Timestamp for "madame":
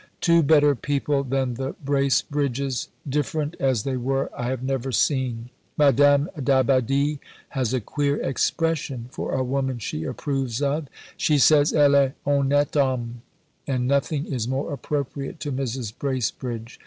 5.77-6.27